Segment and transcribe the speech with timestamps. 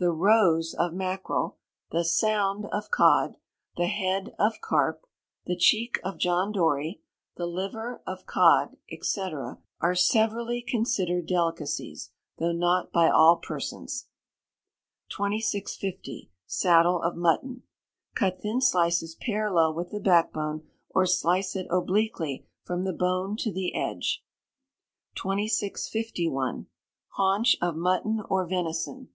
[0.00, 1.56] The roes of mackerel,
[1.90, 3.34] the sound of cod,
[3.76, 5.04] the head of carp,
[5.44, 7.00] the cheek of John Dory,
[7.36, 9.20] the liver of cod, &c.,
[9.80, 14.06] are severally considered delicacies, though not by all persons.
[15.08, 16.30] 2650.
[16.46, 17.64] Saddle of Mutton.
[18.14, 23.36] Cut thin slices parallel with the back bone; or slice it obliquely from the bone
[23.38, 24.22] to the edge.
[25.16, 26.68] 2651.
[27.16, 29.08] Haunch of Mutton or Venison.